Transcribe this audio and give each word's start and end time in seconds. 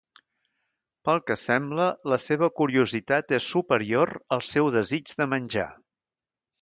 Pel 1.09 1.19
que 1.27 1.35
sembla, 1.41 1.85
la 2.13 2.19
seva 2.23 2.49
curiositat 2.61 3.35
és 3.39 3.51
superior 3.57 4.13
al 4.39 4.43
seu 4.53 4.71
desig 4.79 5.15
de 5.21 5.29
menjar. 5.35 5.69